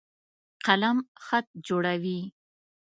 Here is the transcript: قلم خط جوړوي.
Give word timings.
قلم 0.65 0.97
خط 1.25 1.45
جوړوي. 1.67 2.19